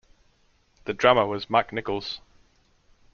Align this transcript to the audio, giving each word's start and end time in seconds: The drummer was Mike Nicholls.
The 0.85 0.95
drummer 0.95 1.27
was 1.27 1.47
Mike 1.47 1.71
Nicholls. 1.71 2.21